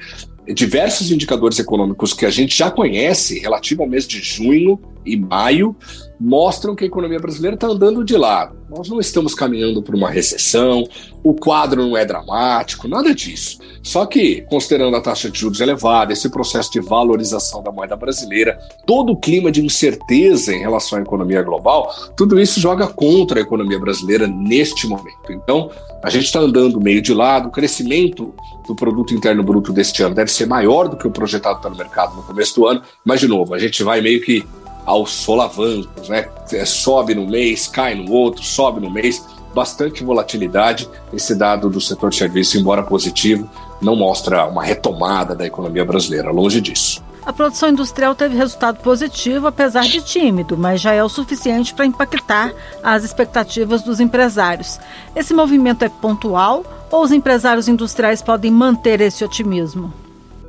diversos 0.55 1.11
indicadores 1.11 1.59
econômicos 1.59 2.13
que 2.13 2.25
a 2.25 2.31
gente 2.31 2.57
já 2.57 2.71
conhece 2.71 3.39
relativo 3.41 3.83
ao 3.83 3.89
mês 3.89 4.07
de 4.07 4.21
junho 4.21 4.81
e 5.07 5.17
maio 5.17 5.77
mostram 6.19 6.75
que 6.75 6.85
a 6.85 6.87
economia 6.87 7.19
brasileira 7.19 7.55
está 7.55 7.67
andando 7.67 8.03
de 8.03 8.17
lado. 8.17 8.57
Nós 8.69 8.89
não 8.89 8.99
estamos 8.99 9.35
caminhando 9.35 9.83
para 9.83 9.95
uma 9.95 10.11
recessão, 10.11 10.85
o 11.23 11.35
quadro 11.35 11.87
não 11.87 11.97
é 11.97 12.05
dramático, 12.05 12.89
nada 12.89 13.15
disso. 13.15 13.59
Só 13.83 14.07
que, 14.07 14.43
considerando 14.49 14.97
a 14.97 15.01
taxa 15.01 15.31
de 15.31 15.39
juros 15.39 15.61
elevada, 15.61 16.13
esse 16.13 16.29
processo 16.29 16.73
de 16.73 16.81
valorização 16.81 17.63
da 17.63 17.71
moeda 17.71 17.95
brasileira, 17.97 18.59
todo 18.87 19.13
o 19.13 19.17
clima 19.17 19.53
de 19.53 19.65
incerteza 19.65 20.53
em 20.55 20.61
relação 20.61 20.99
à 20.99 21.03
economia 21.03 21.43
global, 21.43 21.95
tudo 22.17 22.41
isso 22.41 22.59
joga 22.59 22.87
contra 22.87 23.39
a 23.39 23.43
economia 23.43 23.79
brasileira 23.79 24.27
neste 24.27 24.87
momento. 24.87 25.31
Então, 25.31 25.71
a 26.03 26.11
gente 26.11 26.25
está 26.25 26.41
andando 26.41 26.81
meio 26.81 27.03
de 27.03 27.13
lado, 27.13 27.49
o 27.49 27.53
crescimento 27.53 28.35
do 28.67 28.75
produto 28.75 29.15
interno 29.15 29.43
bruto 29.43 29.73
deste 29.73 30.03
ano 30.03 30.15
deve 30.15 30.31
ser 30.31 30.47
maior 30.47 30.89
do 30.89 30.97
que 30.97 31.07
o 31.07 31.11
projetado 31.11 31.61
pelo 31.61 31.77
mercado 31.77 32.17
no 32.17 32.23
começo 32.23 32.55
do 32.57 32.67
ano, 32.67 32.83
mas 33.05 33.21
de 33.21 33.29
novo, 33.29 33.55
a 33.55 33.59
gente 33.59 33.83
vai 33.83 34.01
meio 34.01 34.21
que 34.21 34.45
aos 34.87 35.13
solavancos, 35.13 36.09
né? 36.09 36.29
É, 36.53 36.65
sobe 36.65 37.15
no 37.15 37.27
mês, 37.27 37.67
cai 37.67 37.95
no 37.97 38.11
outro, 38.13 38.43
sobe 38.43 38.81
no 38.81 38.89
mês, 38.89 39.27
bastante 39.53 40.05
volatilidade. 40.05 40.89
Esse 41.13 41.35
dado 41.35 41.69
do 41.69 41.81
setor 41.81 42.11
de 42.11 42.17
serviço, 42.17 42.57
embora 42.57 42.83
positivo, 42.83 43.51
não 43.83 43.97
mostra 43.97 44.47
uma 44.47 44.63
retomada 44.63 45.35
da 45.35 45.45
economia 45.45 45.85
brasileira, 45.85 46.31
longe 46.31 46.61
disso. 46.61 47.05
A 47.27 47.33
produção 47.33 47.71
industrial 47.71 48.15
teve 48.15 48.37
resultado 48.37 48.79
positivo, 48.79 49.49
apesar 49.49 49.83
de 49.83 50.01
tímido, 50.01 50.57
mas 50.57 50.81
já 50.81 50.93
é 50.93 51.03
o 51.03 51.09
suficiente 51.09 51.75
para 51.75 51.85
impactar 51.85 52.55
as 52.85 53.03
expectativas 53.03 53.83
dos 53.83 53.99
empresários. 53.99 54.79
Esse 55.15 55.35
movimento 55.35 55.85
é 55.85 55.89
pontual 55.89 56.65
ou 56.89 57.03
os 57.03 57.11
empresários 57.11 57.67
industriais 57.67 58.23
podem 58.23 58.53
manter 58.53 59.01
esse 59.01 59.25
otimismo? 59.25 59.93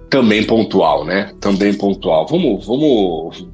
Também 0.07 0.45
pontual, 0.45 1.03
né? 1.03 1.33
Também 1.41 1.73
pontual. 1.73 2.27
Vamos, 2.27 2.67
vamos 2.67 3.47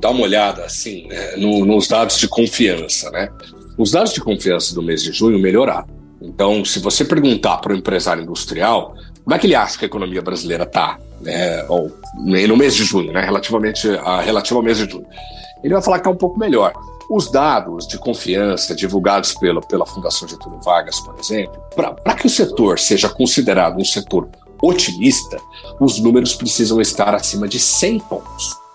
dar 0.00 0.10
uma 0.10 0.22
olhada 0.22 0.64
assim 0.64 1.06
né, 1.08 1.36
no, 1.36 1.64
nos 1.64 1.88
dados 1.88 2.18
de 2.18 2.28
confiança, 2.28 3.10
né? 3.10 3.28
Os 3.76 3.90
dados 3.90 4.12
de 4.12 4.20
confiança 4.20 4.74
do 4.74 4.82
mês 4.82 5.02
de 5.02 5.12
junho 5.12 5.38
melhoraram. 5.38 5.86
Então, 6.20 6.64
se 6.64 6.78
você 6.78 7.04
perguntar 7.04 7.58
para 7.58 7.72
o 7.72 7.76
empresário 7.76 8.22
industrial 8.22 8.94
como 9.26 9.34
é 9.34 9.38
que 9.40 9.46
ele 9.48 9.56
acha 9.56 9.76
que 9.76 9.84
a 9.84 9.88
economia 9.88 10.22
brasileira 10.22 10.62
está, 10.62 10.98
né, 11.20 11.64
ou, 11.68 11.90
no 12.14 12.56
mês 12.56 12.76
de 12.76 12.84
junho, 12.84 13.12
né, 13.12 13.22
relativamente 13.22 13.88
a, 14.04 14.20
relativo 14.20 14.60
ao 14.60 14.64
mês 14.64 14.78
de 14.78 14.88
junho, 14.88 15.04
ele 15.64 15.74
vai 15.74 15.82
falar 15.82 15.98
que 15.98 16.06
é 16.06 16.10
um 16.10 16.16
pouco 16.16 16.38
melhor. 16.38 16.72
Os 17.10 17.28
dados 17.30 17.88
de 17.88 17.98
confiança 17.98 18.72
divulgados 18.72 19.34
pela, 19.34 19.60
pela 19.60 19.84
Fundação 19.84 20.28
Getúlio 20.28 20.60
Vargas, 20.60 21.00
por 21.00 21.18
exemplo, 21.18 21.60
para 21.74 22.14
que 22.14 22.26
o 22.26 22.30
setor 22.30 22.78
seja 22.78 23.08
considerado 23.08 23.80
um 23.80 23.84
setor 23.84 24.28
otimista, 24.62 25.38
os 25.80 25.98
números 25.98 26.34
precisam 26.34 26.80
estar 26.80 27.12
acima 27.12 27.48
de 27.48 27.58
100 27.58 27.98
pontos. 28.00 28.65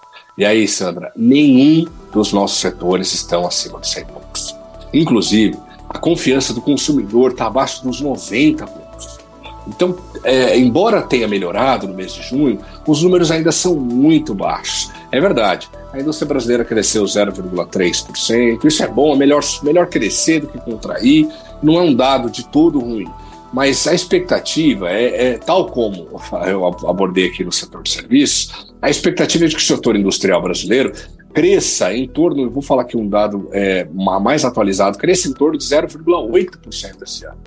E 0.41 0.45
aí, 0.45 0.67
Sandra, 0.67 1.11
nenhum 1.15 1.85
dos 2.11 2.33
nossos 2.33 2.59
setores 2.59 3.13
estão 3.13 3.45
acima 3.45 3.77
dos 3.77 3.91
100 3.91 4.05
pontos. 4.05 4.55
Inclusive, 4.91 5.55
a 5.87 5.99
confiança 5.99 6.51
do 6.51 6.59
consumidor 6.59 7.29
está 7.29 7.45
abaixo 7.45 7.83
dos 7.83 8.01
90 8.01 8.65
pontos. 8.65 9.19
Então, 9.67 9.95
é, 10.23 10.57
embora 10.57 11.03
tenha 11.03 11.27
melhorado 11.27 11.87
no 11.87 11.93
mês 11.93 12.15
de 12.15 12.23
junho, 12.23 12.57
os 12.87 13.03
números 13.03 13.29
ainda 13.29 13.51
são 13.51 13.75
muito 13.75 14.33
baixos. 14.33 14.91
É 15.11 15.21
verdade, 15.21 15.69
a 15.93 15.99
indústria 15.99 16.27
brasileira 16.27 16.65
cresceu 16.65 17.03
0,3%, 17.03 18.65
isso 18.65 18.83
é 18.83 18.87
bom, 18.87 19.13
é 19.13 19.17
melhor, 19.17 19.43
melhor 19.61 19.85
crescer 19.89 20.39
do 20.39 20.47
que 20.47 20.57
contrair, 20.57 21.29
não 21.61 21.77
é 21.77 21.83
um 21.83 21.93
dado 21.93 22.31
de 22.31 22.47
todo 22.47 22.79
ruim. 22.79 23.07
Mas 23.53 23.85
a 23.85 23.93
expectativa 23.93 24.89
é, 24.89 25.31
é, 25.31 25.37
tal 25.37 25.67
como 25.67 26.07
eu 26.47 26.65
abordei 26.65 27.27
aqui 27.27 27.43
no 27.43 27.51
setor 27.51 27.83
de 27.83 27.91
serviços, 27.91 28.71
a 28.81 28.89
expectativa 28.89 29.45
é 29.45 29.47
de 29.47 29.55
que 29.55 29.61
o 29.61 29.65
setor 29.65 29.95
industrial 29.95 30.41
brasileiro 30.41 30.93
cresça 31.33 31.93
em 31.93 32.07
torno, 32.07 32.43
eu 32.43 32.49
vou 32.49 32.61
falar 32.61 32.83
aqui 32.83 32.95
um 32.97 33.07
dado 33.07 33.49
é, 33.51 33.87
mais 33.93 34.45
atualizado, 34.45 34.97
cresça 34.97 35.27
em 35.27 35.33
torno 35.33 35.57
de 35.57 35.63
0,8% 35.63 37.03
esse 37.03 37.25
ano. 37.25 37.37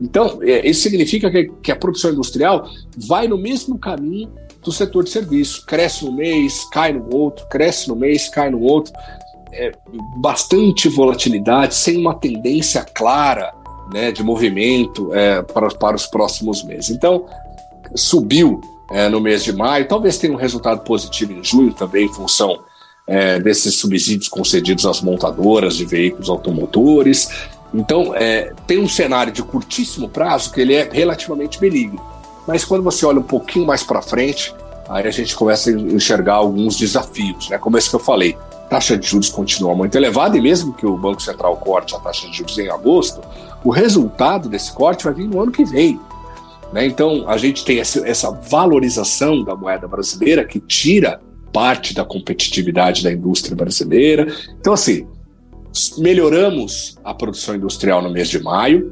Então, 0.00 0.40
é, 0.42 0.68
isso 0.68 0.82
significa 0.82 1.30
que, 1.30 1.50
que, 1.62 1.70
a 1.70 1.76
produção 1.76 2.10
industrial 2.10 2.68
vai 2.96 3.28
no 3.28 3.38
mesmo 3.38 3.78
caminho 3.78 4.30
do 4.62 4.72
setor 4.72 5.04
de 5.04 5.10
serviço. 5.10 5.64
Cresce 5.64 6.04
no 6.04 6.12
mês, 6.12 6.64
cai 6.72 6.92
no 6.92 7.14
outro, 7.14 7.46
cresce 7.48 7.88
no 7.88 7.94
mês, 7.94 8.28
cai 8.28 8.50
no 8.50 8.60
outro. 8.60 8.92
É, 9.52 9.70
bastante 10.16 10.88
volatilidade, 10.88 11.74
sem 11.74 11.98
uma 11.98 12.14
tendência 12.14 12.82
clara 12.82 13.52
né, 13.92 14.12
de 14.12 14.22
movimento 14.22 15.14
é, 15.14 15.42
para, 15.42 15.68
para 15.68 15.96
os 15.96 16.06
próximos 16.06 16.62
meses. 16.62 16.90
Então, 16.90 17.26
subiu 17.94 18.60
é, 18.90 19.08
no 19.08 19.20
mês 19.20 19.42
de 19.42 19.52
maio, 19.52 19.88
talvez 19.88 20.18
tenha 20.18 20.32
um 20.32 20.36
resultado 20.36 20.82
positivo 20.82 21.32
em 21.32 21.42
junho 21.42 21.72
também, 21.72 22.06
em 22.06 22.12
função 22.12 22.60
é, 23.06 23.40
desses 23.40 23.74
subsídios 23.74 24.28
concedidos 24.28 24.86
às 24.86 25.00
montadoras 25.00 25.76
de 25.76 25.84
veículos 25.84 26.28
automotores. 26.28 27.28
Então, 27.74 28.14
é, 28.14 28.52
tem 28.66 28.78
um 28.78 28.88
cenário 28.88 29.32
de 29.32 29.42
curtíssimo 29.42 30.08
prazo 30.08 30.52
que 30.52 30.60
ele 30.60 30.74
é 30.74 30.88
relativamente 30.90 31.58
benigno. 31.58 32.00
Mas 32.46 32.64
quando 32.64 32.82
você 32.82 33.06
olha 33.06 33.20
um 33.20 33.24
pouquinho 33.24 33.66
mais 33.66 33.82
para 33.82 34.02
frente, 34.02 34.54
aí 34.88 35.06
a 35.06 35.10
gente 35.10 35.34
começa 35.34 35.70
a 35.70 35.72
enxergar 35.72 36.34
alguns 36.34 36.76
desafios, 36.76 37.48
né? 37.48 37.56
Como 37.56 37.78
esse 37.78 37.88
que 37.88 37.96
eu 37.96 38.00
falei, 38.00 38.36
taxa 38.68 38.96
de 38.96 39.06
juros 39.06 39.28
continua 39.28 39.74
muito 39.74 39.94
elevada 39.96 40.36
e 40.36 40.40
mesmo 40.40 40.72
que 40.72 40.86
o 40.86 40.96
Banco 40.96 41.22
Central 41.22 41.56
corte 41.56 41.94
a 41.94 41.98
taxa 41.98 42.28
de 42.28 42.36
juros 42.36 42.58
em 42.58 42.68
agosto, 42.68 43.20
o 43.64 43.70
resultado 43.70 44.48
desse 44.48 44.72
corte 44.72 45.04
vai 45.04 45.14
vir 45.14 45.28
no 45.28 45.40
ano 45.40 45.52
que 45.52 45.64
vem. 45.64 45.98
Né? 46.72 46.86
Então, 46.86 47.28
a 47.28 47.36
gente 47.36 47.64
tem 47.64 47.78
essa 47.78 48.30
valorização 48.30 49.44
da 49.44 49.54
moeda 49.54 49.86
brasileira 49.86 50.44
que 50.44 50.58
tira 50.58 51.20
parte 51.52 51.94
da 51.94 52.04
competitividade 52.04 53.02
da 53.02 53.12
indústria 53.12 53.54
brasileira. 53.54 54.26
Então, 54.58 54.72
assim, 54.72 55.06
melhoramos 55.98 56.98
a 57.04 57.12
produção 57.12 57.54
industrial 57.54 58.02
no 58.02 58.10
mês 58.10 58.28
de 58.28 58.42
maio, 58.42 58.90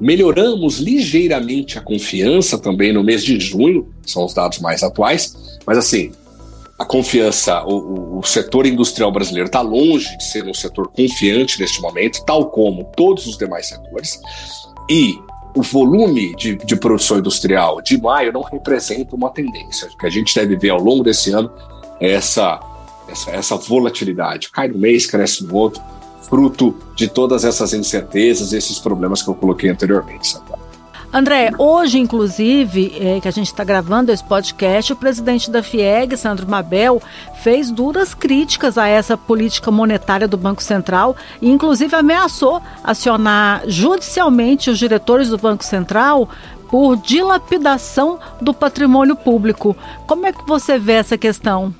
melhoramos 0.00 0.78
ligeiramente 0.78 1.78
a 1.78 1.82
confiança 1.82 2.58
também 2.58 2.92
no 2.92 3.04
mês 3.04 3.22
de 3.22 3.38
junho, 3.38 3.88
são 4.04 4.24
os 4.24 4.34
dados 4.34 4.58
mais 4.58 4.82
atuais, 4.82 5.60
mas 5.66 5.78
assim, 5.78 6.12
a 6.82 6.84
confiança, 6.84 7.62
o, 7.64 8.18
o 8.18 8.22
setor 8.24 8.66
industrial 8.66 9.12
brasileiro 9.12 9.46
está 9.46 9.60
longe 9.60 10.16
de 10.16 10.24
ser 10.24 10.44
um 10.48 10.52
setor 10.52 10.88
confiante 10.88 11.60
neste 11.60 11.80
momento, 11.80 12.24
tal 12.24 12.50
como 12.50 12.90
todos 12.96 13.24
os 13.26 13.38
demais 13.38 13.68
setores, 13.68 14.20
e 14.90 15.16
o 15.54 15.62
volume 15.62 16.34
de, 16.34 16.56
de 16.56 16.74
produção 16.74 17.18
industrial 17.18 17.80
de 17.80 18.00
maio 18.00 18.32
não 18.32 18.42
representa 18.42 19.14
uma 19.14 19.30
tendência. 19.30 19.88
O 19.88 19.96
que 19.96 20.06
a 20.06 20.10
gente 20.10 20.34
deve 20.34 20.56
ver 20.56 20.70
ao 20.70 20.80
longo 20.80 21.04
desse 21.04 21.30
ano 21.30 21.52
é 22.00 22.10
essa, 22.10 22.58
essa, 23.08 23.30
essa 23.30 23.56
volatilidade. 23.56 24.50
Cai 24.50 24.66
no 24.66 24.78
mês, 24.78 25.06
cresce 25.06 25.44
no 25.44 25.54
outro, 25.54 25.80
fruto 26.22 26.76
de 26.96 27.06
todas 27.06 27.44
essas 27.44 27.72
incertezas, 27.74 28.52
esses 28.52 28.80
problemas 28.80 29.22
que 29.22 29.30
eu 29.30 29.34
coloquei 29.34 29.70
anteriormente. 29.70 30.26
Sabe? 30.26 30.46
André, 31.14 31.50
hoje, 31.58 31.98
inclusive, 31.98 32.94
é, 32.98 33.20
que 33.20 33.28
a 33.28 33.30
gente 33.30 33.48
está 33.48 33.62
gravando 33.62 34.10
esse 34.10 34.24
podcast, 34.24 34.94
o 34.94 34.96
presidente 34.96 35.50
da 35.50 35.62
FIEG, 35.62 36.16
Sandro 36.16 36.48
Mabel, 36.48 37.02
fez 37.42 37.70
duras 37.70 38.14
críticas 38.14 38.78
a 38.78 38.88
essa 38.88 39.14
política 39.14 39.70
monetária 39.70 40.26
do 40.26 40.38
Banco 40.38 40.62
Central 40.62 41.14
e, 41.42 41.50
inclusive, 41.50 41.94
ameaçou 41.94 42.62
acionar 42.82 43.62
judicialmente 43.66 44.70
os 44.70 44.78
diretores 44.78 45.28
do 45.28 45.36
Banco 45.36 45.62
Central 45.62 46.30
por 46.70 46.96
dilapidação 46.96 48.18
do 48.40 48.54
patrimônio 48.54 49.14
público. 49.14 49.76
Como 50.06 50.24
é 50.24 50.32
que 50.32 50.46
você 50.46 50.78
vê 50.78 50.94
essa 50.94 51.18
questão? 51.18 51.74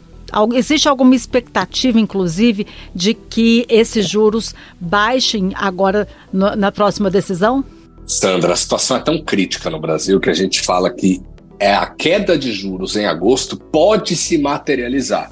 Existe 0.52 0.90
alguma 0.90 1.14
expectativa, 1.14 1.98
inclusive, 1.98 2.66
de 2.94 3.14
que 3.14 3.64
esses 3.70 4.06
juros 4.06 4.54
baixem 4.78 5.52
agora 5.54 6.06
na 6.30 6.70
próxima 6.70 7.08
decisão? 7.08 7.64
Sandra, 8.06 8.52
a 8.52 8.56
situação 8.56 8.97
é 8.97 9.00
tão 9.00 9.23
crítica 9.23 9.71
no 9.71 9.80
Brasil 9.80 10.21
que 10.21 10.30
a 10.30 10.35
gente 10.35 10.62
fala 10.62 10.90
que 10.90 11.23
é 11.59 11.73
a 11.73 11.87
queda 11.87 12.37
de 12.37 12.52
juros 12.52 12.97
em 12.97 13.06
agosto 13.06 13.56
pode 13.56 14.16
se 14.16 14.37
materializar. 14.37 15.30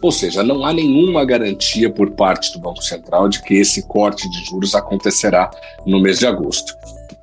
Ou 0.00 0.10
seja, 0.10 0.42
não 0.42 0.64
há 0.64 0.72
nenhuma 0.72 1.24
garantia 1.24 1.90
por 1.90 2.10
parte 2.10 2.52
do 2.52 2.58
Banco 2.58 2.82
Central 2.82 3.28
de 3.28 3.42
que 3.42 3.54
esse 3.54 3.86
corte 3.86 4.28
de 4.30 4.44
juros 4.44 4.74
acontecerá 4.74 5.50
no 5.86 6.00
mês 6.00 6.18
de 6.18 6.26
agosto. 6.26 6.72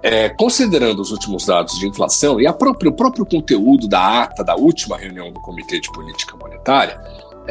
É, 0.01 0.29
considerando 0.29 1.01
os 1.01 1.12
últimos 1.12 1.46
dados 1.46 1.77
de 1.77 1.88
inflação 1.88 2.39
e 2.39 2.51
própria, 2.53 2.89
o 2.89 2.94
próprio 2.94 3.25
conteúdo 3.25 3.86
da 3.86 4.24
ata 4.24 4.46
da 4.46 4.56
última 4.56 4.98
reunião 4.98 5.32
do 5.32 5.41
Comitê 5.41 5.79
de 5.79 5.91
Política 5.91 6.38
Monetária, 6.38 6.98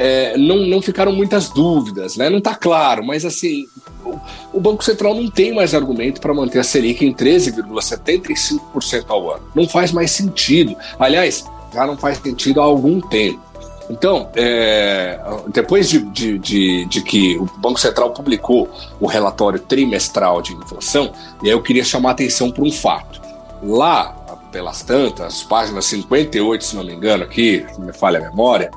é, 0.00 0.38
não, 0.38 0.59
não 0.59 0.81
ficaram 0.81 1.12
muitas 1.12 1.49
dúvidas, 1.49 2.17
né? 2.17 2.31
Não 2.31 2.38
está 2.38 2.55
claro, 2.55 3.05
mas 3.05 3.25
assim, 3.25 3.67
o, 4.05 4.17
o, 4.52 4.61
Banco 4.61 4.85
Central 4.85 5.12
não 5.12 5.28
tem 5.28 5.52
mais 5.52 5.75
argumento 5.75 6.21
para 6.21 6.33
manter 6.33 6.61
a 6.61 6.62
Selic 6.62 7.05
em 7.05 7.12
13,75% 7.12 9.07
ao 9.09 9.33
ano. 9.33 9.43
Não 9.57 9.69
faz 9.69 9.90
mais 9.90 10.12
sentido. 10.12 10.76
Aliás, 11.00 11.45
já 11.75 11.85
não 11.85 11.97
faz 11.97 12.19
sentido 12.19 12.61
há 12.61 12.64
algum 12.64 13.00
tempo. 13.00 13.40
Então, 13.90 14.31
é, 14.37 15.19
depois 15.49 15.88
de, 15.88 15.99
de, 15.99 16.38
de, 16.38 16.85
de, 16.85 17.02
que 17.02 17.37
o 17.37 17.47
Banco 17.57 17.81
Central 17.81 18.12
publicou 18.12 18.69
o 19.00 19.07
relatório 19.07 19.59
trimestral 19.59 20.40
de 20.43 20.52
inflação, 20.52 21.11
e 21.43 21.49
eu 21.49 21.61
queria 21.61 21.83
chamar 21.83 22.11
a 22.11 22.12
atenção 22.12 22.52
para 22.52 22.62
um 22.62 22.71
fato. 22.71 23.21
Lá, 23.64 24.14
pelas 24.52 24.83
tantas, 24.83 25.43
páginas 25.43 25.87
58, 25.87 26.64
se 26.64 26.76
não 26.76 26.85
me 26.85 26.95
engano, 26.95 27.25
aqui, 27.25 27.67
me 27.78 27.93
falha 27.93 28.21
a 28.21 28.31
memória, 28.31 28.71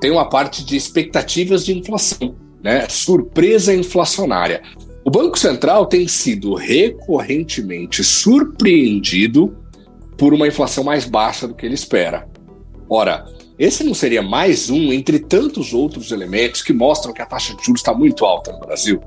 tem 0.00 0.10
uma 0.10 0.28
parte 0.28 0.64
de 0.64 0.76
expectativas 0.76 1.64
de 1.64 1.76
inflação, 1.76 2.36
né? 2.62 2.88
Surpresa 2.88 3.74
inflacionária. 3.74 4.62
O 5.04 5.10
Banco 5.10 5.38
Central 5.38 5.86
tem 5.86 6.06
sido 6.06 6.54
recorrentemente 6.54 8.04
surpreendido 8.04 9.56
por 10.16 10.34
uma 10.34 10.46
inflação 10.46 10.84
mais 10.84 11.04
baixa 11.04 11.48
do 11.48 11.54
que 11.54 11.64
ele 11.64 11.74
espera. 11.74 12.28
Ora, 12.90 13.24
esse 13.58 13.82
não 13.82 13.94
seria 13.94 14.22
mais 14.22 14.70
um 14.70 14.92
entre 14.92 15.18
tantos 15.18 15.72
outros 15.72 16.12
elementos 16.12 16.62
que 16.62 16.72
mostram 16.72 17.12
que 17.12 17.22
a 17.22 17.26
taxa 17.26 17.54
de 17.54 17.64
juros 17.64 17.80
está 17.80 17.94
muito 17.94 18.24
alta 18.24 18.52
no 18.52 18.60
Brasil? 18.60 19.00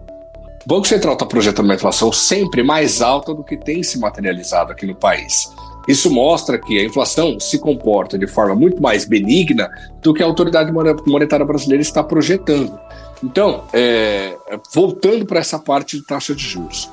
O 0.65 0.67
Banco 0.67 0.87
Central 0.87 1.13
está 1.13 1.25
projetando 1.25 1.65
uma 1.65 1.75
inflação 1.75 2.11
sempre 2.11 2.61
mais 2.61 3.01
alta 3.01 3.33
do 3.33 3.43
que 3.43 3.57
tem 3.57 3.81
se 3.81 3.99
materializado 3.99 4.71
aqui 4.71 4.85
no 4.85 4.95
país. 4.95 5.49
Isso 5.87 6.11
mostra 6.11 6.59
que 6.59 6.79
a 6.79 6.83
inflação 6.83 7.39
se 7.39 7.57
comporta 7.59 8.17
de 8.17 8.27
forma 8.27 8.55
muito 8.55 8.81
mais 8.81 9.05
benigna 9.05 9.69
do 10.01 10.13
que 10.13 10.21
a 10.21 10.25
autoridade 10.25 10.71
monetária 10.71 11.45
brasileira 11.45 11.81
está 11.81 12.03
projetando. 12.03 12.79
Então, 13.23 13.63
é, 13.73 14.35
voltando 14.73 15.25
para 15.25 15.39
essa 15.39 15.59
parte 15.59 15.97
de 15.97 16.05
taxa 16.05 16.35
de 16.35 16.43
juros, 16.43 16.89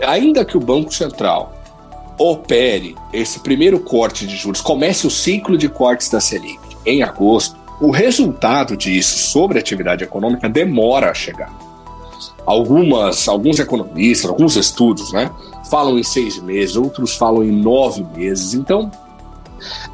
ainda 0.00 0.44
que 0.44 0.56
o 0.56 0.60
Banco 0.60 0.92
Central 0.92 1.52
opere 2.18 2.94
esse 3.12 3.40
primeiro 3.40 3.80
corte 3.80 4.26
de 4.26 4.36
juros, 4.36 4.60
comece 4.60 5.06
o 5.06 5.10
ciclo 5.10 5.56
de 5.56 5.68
cortes 5.68 6.08
da 6.08 6.20
Selic 6.20 6.60
em 6.84 7.02
agosto, 7.02 7.56
o 7.80 7.90
resultado 7.90 8.76
disso 8.76 9.18
sobre 9.18 9.58
a 9.58 9.60
atividade 9.60 10.04
econômica 10.04 10.48
demora 10.48 11.10
a 11.10 11.14
chegar. 11.14 11.52
Algumas, 12.44 13.28
alguns 13.28 13.58
economistas, 13.58 14.30
alguns 14.30 14.56
estudos, 14.56 15.12
né, 15.12 15.30
falam 15.70 15.98
em 15.98 16.02
seis 16.02 16.40
meses, 16.42 16.76
outros 16.76 17.16
falam 17.16 17.42
em 17.42 17.52
nove 17.52 18.04
meses. 18.16 18.54
Então, 18.54 18.90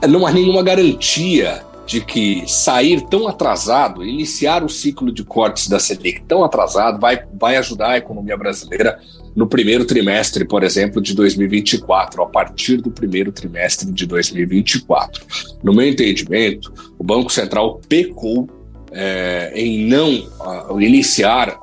não 0.09 0.27
há 0.27 0.33
nenhuma 0.33 0.63
garantia 0.63 1.63
de 1.89 2.03
que 2.03 2.45
sair 2.47 3.01
tão 3.09 3.27
atrasado, 3.27 4.05
iniciar 4.05 4.63
o 4.63 4.69
ciclo 4.69 5.11
de 5.11 5.25
cortes 5.25 5.69
da 5.69 5.79
Selic 5.79 6.23
tão 6.29 6.45
atrasado, 6.45 7.01
vai, 7.01 7.25
vai 7.41 7.57
ajudar 7.57 7.93
a 7.93 7.97
economia 7.97 8.37
brasileira 8.37 9.01
no 9.35 9.47
primeiro 9.47 9.87
trimestre, 9.87 10.45
por 10.45 10.63
exemplo, 10.63 11.01
de 11.01 11.15
2024, 11.15 12.23
a 12.23 12.27
partir 12.27 12.79
do 12.79 12.91
primeiro 12.91 13.33
trimestre 13.33 13.91
de 13.91 14.05
2024. 14.05 15.25
No 15.63 15.73
meu 15.73 15.89
entendimento, 15.89 16.73
o 16.99 17.05
Banco 17.05 17.33
Central 17.33 17.81
pecou 17.89 18.49
é, 18.93 19.53
em 19.55 19.87
não 19.87 20.29
uh, 20.41 20.81
iniciar 20.81 21.59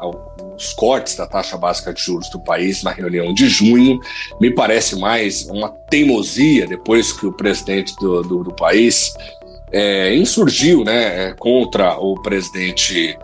os 0.58 0.74
cortes 0.74 1.15
da 1.15 1.28
taxa 1.28 1.58
básica 1.58 1.94
de 1.94 2.02
juros 2.02 2.30
do 2.30 2.39
país 2.39 2.84
na 2.84 2.91
reunião 2.91 3.34
de 3.34 3.48
junho. 3.48 4.00
Me 4.39 4.52
parece 4.52 4.98
mais 4.98 5.46
uma 5.50 5.70
teimosia 5.89 6.65
depois 6.68 7.12
que 7.12 7.26
o 7.26 7.34
presidente 7.34 7.96
do, 7.98 8.22
do, 8.22 8.44
do 8.44 8.54
país 8.54 9.13
é, 9.72 10.15
insurgiu 10.15 10.84
né, 10.84 11.30
é, 11.30 11.34
contra 11.34 11.98
o 11.98 12.15
presidente 12.22 13.18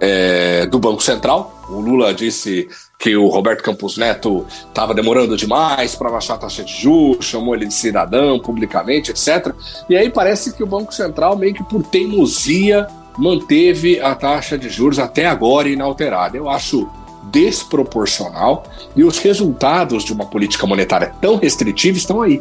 é, 0.00 0.66
do 0.66 0.78
Banco 0.78 1.02
Central. 1.02 1.54
O 1.68 1.80
Lula 1.80 2.14
disse 2.14 2.68
que 2.98 3.16
o 3.16 3.28
Roberto 3.28 3.62
Campos 3.62 3.96
Neto 3.96 4.44
estava 4.48 4.94
demorando 4.94 5.36
demais 5.36 5.94
para 5.94 6.10
baixar 6.10 6.34
a 6.34 6.38
taxa 6.38 6.64
de 6.64 6.72
juros, 6.72 7.26
chamou 7.26 7.54
ele 7.54 7.66
de 7.66 7.74
cidadão 7.74 8.40
publicamente, 8.40 9.10
etc. 9.10 9.54
E 9.88 9.96
aí 9.96 10.10
parece 10.10 10.52
que 10.52 10.62
o 10.62 10.66
Banco 10.66 10.92
Central, 10.92 11.36
meio 11.36 11.54
que 11.54 11.62
por 11.62 11.82
teimosia, 11.84 12.88
manteve 13.18 14.00
a 14.00 14.14
taxa 14.14 14.56
de 14.56 14.68
juros 14.68 14.98
até 14.98 15.26
agora 15.26 15.68
inalterada. 15.68 16.36
Eu 16.36 16.48
acho 16.48 16.88
desproporcional 17.30 18.64
e 18.96 19.04
os 19.04 19.18
resultados 19.18 20.04
de 20.04 20.12
uma 20.12 20.24
política 20.24 20.66
monetária 20.66 21.12
tão 21.20 21.36
restritiva 21.36 21.98
estão 21.98 22.22
aí. 22.22 22.40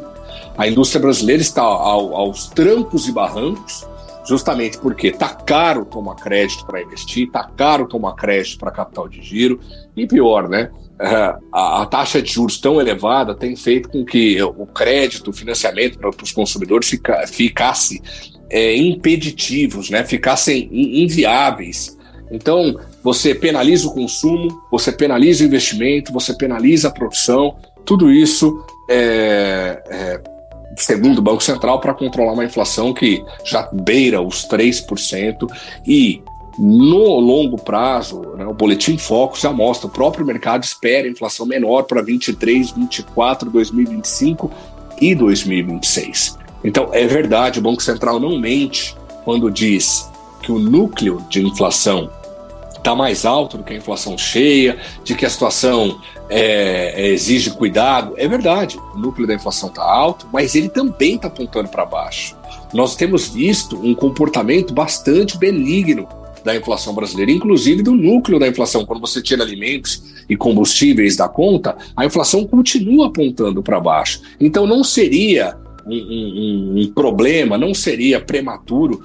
A 0.57 0.67
indústria 0.67 1.01
brasileira 1.01 1.41
está 1.41 1.61
ao, 1.61 2.15
aos 2.15 2.47
trancos 2.47 3.07
e 3.07 3.11
barrancos, 3.11 3.85
justamente 4.27 4.77
porque 4.77 5.07
está 5.07 5.29
caro 5.29 5.85
tomar 5.85 6.15
crédito 6.15 6.65
para 6.65 6.81
investir, 6.81 7.27
está 7.27 7.43
caro 7.43 7.87
tomar 7.87 8.13
crédito 8.13 8.57
para 8.59 8.71
capital 8.71 9.07
de 9.07 9.21
giro, 9.21 9.59
e 9.95 10.05
pior, 10.05 10.47
né? 10.47 10.69
A, 11.53 11.83
a, 11.83 11.85
taxa 11.85 12.21
de 12.21 12.31
juros 12.31 12.59
tão 12.59 12.81
elevada 12.81 13.35
tem 13.35 13.55
feito 13.55 13.87
com 13.87 14.03
que 14.03 14.41
o 14.41 14.65
crédito, 14.65 15.29
o 15.29 15.33
financiamento 15.33 15.99
para 15.99 16.09
os 16.09 16.31
consumidores 16.31 16.89
fica, 16.89 17.25
ficasse 17.27 18.01
é, 18.49 18.75
impeditivos, 18.75 19.89
né? 19.89 20.03
ficassem 20.03 20.69
inviáveis. 20.71 21.97
Então, 22.31 22.79
você 23.03 23.33
penaliza 23.33 23.87
o 23.87 23.93
consumo, 23.93 24.61
você 24.69 24.91
penaliza 24.91 25.43
o 25.43 25.47
investimento, 25.47 26.11
você 26.11 26.33
penaliza 26.33 26.89
a 26.89 26.91
produção, 26.91 27.55
tudo 27.85 28.11
isso 28.11 28.65
é, 28.89 29.81
é 29.89 30.37
segundo 30.77 31.19
o 31.19 31.21
Banco 31.21 31.41
Central, 31.41 31.79
para 31.79 31.93
controlar 31.93 32.33
uma 32.33 32.45
inflação 32.45 32.93
que 32.93 33.23
já 33.43 33.67
beira 33.73 34.21
os 34.21 34.47
3% 34.47 35.47
e 35.85 36.21
no 36.57 37.19
longo 37.19 37.61
prazo, 37.61 38.21
né, 38.35 38.45
o 38.45 38.53
Boletim 38.53 38.97
Focus 38.97 39.41
já 39.41 39.51
mostra, 39.51 39.87
o 39.87 39.91
próprio 39.91 40.25
mercado 40.25 40.63
espera 40.63 41.07
inflação 41.07 41.45
menor 41.45 41.83
para 41.83 42.01
23, 42.01 42.71
24, 42.71 43.49
2025 43.51 44.51
e 44.99 45.13
2026. 45.13 46.36
Então, 46.63 46.89
é 46.91 47.05
verdade, 47.05 47.59
o 47.59 47.61
Banco 47.61 47.81
Central 47.81 48.19
não 48.19 48.39
mente 48.39 48.95
quando 49.23 49.51
diz 49.51 50.09
que 50.41 50.51
o 50.51 50.59
núcleo 50.59 51.23
de 51.29 51.45
inflação 51.45 52.09
está 52.77 52.95
mais 52.95 53.25
alto 53.25 53.57
do 53.57 53.63
que 53.63 53.73
a 53.73 53.77
inflação 53.77 54.17
cheia, 54.17 54.77
de 55.03 55.13
que 55.13 55.25
a 55.25 55.29
situação 55.29 55.99
é, 56.29 56.93
é, 56.95 57.07
exige 57.09 57.51
cuidado. 57.51 58.13
É 58.17 58.27
verdade, 58.27 58.79
o 58.95 58.97
núcleo 58.97 59.27
da 59.27 59.33
inflação 59.33 59.69
está 59.69 59.83
alto, 59.83 60.27
mas 60.31 60.55
ele 60.55 60.69
também 60.69 61.15
está 61.15 61.27
apontando 61.27 61.67
para 61.67 61.85
baixo. 61.85 62.35
Nós 62.73 62.95
temos 62.95 63.27
visto 63.27 63.77
um 63.77 63.93
comportamento 63.93 64.73
bastante 64.73 65.37
benigno 65.37 66.07
da 66.43 66.55
inflação 66.55 66.93
brasileira, 66.93 67.31
inclusive 67.31 67.83
do 67.83 67.93
núcleo 67.93 68.39
da 68.39 68.47
inflação. 68.47 68.85
Quando 68.85 69.01
você 69.01 69.21
tira 69.21 69.43
alimentos 69.43 70.01
e 70.29 70.37
combustíveis 70.37 71.17
da 71.17 71.27
conta, 71.27 71.75
a 71.95 72.05
inflação 72.05 72.45
continua 72.45 73.07
apontando 73.07 73.61
para 73.61 73.79
baixo. 73.79 74.21
Então 74.39 74.65
não 74.65 74.83
seria 74.83 75.57
um, 75.87 76.75
um, 76.75 76.81
um, 76.81 76.93
problema, 76.93 77.57
não 77.57 77.73
seria 77.73 78.19
prematuro 78.19 79.03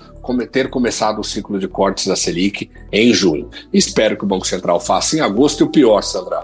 ter 0.50 0.68
começado 0.68 1.20
o 1.20 1.24
ciclo 1.24 1.58
de 1.58 1.68
cortes 1.68 2.06
da 2.06 2.16
Selic 2.16 2.70
em 2.92 3.12
junho. 3.12 3.48
Espero 3.72 4.16
que 4.16 4.24
o 4.24 4.26
Banco 4.26 4.46
Central 4.46 4.80
faça 4.80 5.16
em 5.16 5.20
agosto 5.20 5.60
e 5.60 5.64
o 5.64 5.70
pior, 5.70 6.02
Sandra. 6.02 6.40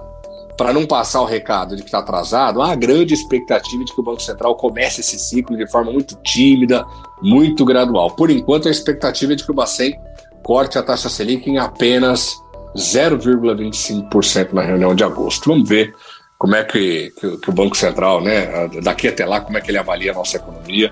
Para 0.56 0.72
não 0.72 0.86
passar 0.86 1.20
o 1.20 1.24
recado 1.24 1.76
de 1.76 1.82
que 1.82 1.88
está 1.88 1.98
atrasado, 1.98 2.60
há 2.60 2.74
grande 2.74 3.14
expectativa 3.14 3.84
de 3.84 3.92
que 3.92 4.00
o 4.00 4.04
Banco 4.04 4.20
Central 4.20 4.56
comece 4.56 5.00
esse 5.00 5.18
ciclo 5.18 5.56
de 5.56 5.70
forma 5.70 5.92
muito 5.92 6.16
tímida, 6.22 6.84
muito 7.22 7.64
gradual. 7.64 8.10
Por 8.10 8.28
enquanto, 8.30 8.66
a 8.66 8.70
expectativa 8.70 9.32
é 9.32 9.36
de 9.36 9.44
que 9.44 9.50
o 9.50 9.54
Bacen 9.54 9.94
corte 10.42 10.78
a 10.78 10.82
taxa 10.82 11.08
Selic 11.08 11.48
em 11.48 11.58
apenas 11.58 12.36
0,25% 12.76 14.52
na 14.52 14.62
reunião 14.62 14.94
de 14.94 15.04
agosto. 15.04 15.50
Vamos 15.50 15.68
ver 15.68 15.94
como 16.38 16.54
é 16.54 16.62
que, 16.62 17.12
que, 17.18 17.36
que, 17.38 17.50
o 17.50 17.52
Banco 17.52 17.76
Central, 17.76 18.22
né, 18.22 18.68
daqui 18.82 19.08
até 19.08 19.26
lá, 19.26 19.40
como 19.40 19.58
é 19.58 19.60
que 19.60 19.70
ele 19.70 19.78
avalia 19.78 20.12
a 20.12 20.14
nossa 20.14 20.36
economia 20.36 20.90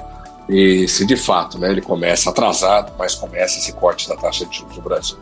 e 0.49 0.89
se 0.89 1.07
de 1.07 1.17
fato 1.17 1.59
né, 1.59 1.71
ele 1.71 1.81
começa 1.81 2.31
atrasado, 2.31 2.93
mas 2.99 3.15
começa 3.15 3.59
esse 3.59 3.73
corte 3.73 4.09
da 4.09 4.17
taxa 4.17 4.45
de 4.45 4.57
juros 4.57 4.77
no 4.77 4.83
Brasil. 4.83 5.19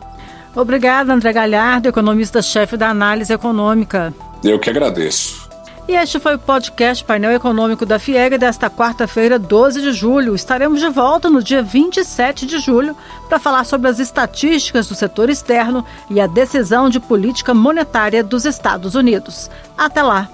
Obrigada, 0.55 1.13
André 1.13 1.31
Galhardo, 1.31 1.89
economista-chefe 1.89 2.75
da 2.77 2.89
análise 2.89 3.31
econômica. 3.31 4.13
Eu 4.43 4.57
que 4.57 4.69
agradeço. 4.69 5.44
E 5.87 5.93
este 5.93 6.19
foi 6.19 6.33
o 6.33 6.39
podcast 6.39 7.03
Painel 7.03 7.33
Econômico 7.33 7.85
da 7.85 7.99
FIEG 7.99 8.39
desta 8.39 8.71
quarta-feira, 8.71 9.37
12 9.37 9.81
de 9.81 9.93
julho. 9.93 10.33
Estaremos 10.33 10.79
de 10.79 10.89
volta 10.89 11.29
no 11.29 11.43
dia 11.43 11.61
27 11.61 12.47
de 12.47 12.57
julho 12.57 12.97
para 13.29 13.37
falar 13.37 13.63
sobre 13.65 13.87
as 13.87 13.99
estatísticas 13.99 14.87
do 14.87 14.95
setor 14.95 15.29
externo 15.29 15.85
e 16.09 16.19
a 16.19 16.25
decisão 16.25 16.89
de 16.89 16.99
política 16.99 17.53
monetária 17.53 18.23
dos 18.23 18.45
Estados 18.45 18.95
Unidos. 18.95 19.47
Até 19.77 20.01
lá! 20.01 20.27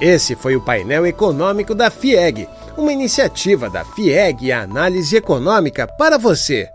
Esse 0.00 0.34
foi 0.34 0.56
o 0.56 0.60
painel 0.60 1.06
econômico 1.06 1.72
da 1.72 1.88
FIEG, 1.88 2.48
uma 2.76 2.92
iniciativa 2.92 3.70
da 3.70 3.84
FIEG 3.84 4.46
e 4.46 4.52
a 4.52 4.62
análise 4.62 5.14
econômica 5.16 5.86
para 5.86 6.18
você. 6.18 6.68